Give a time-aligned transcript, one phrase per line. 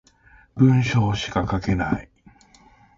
[0.55, 2.09] 文章しか書けない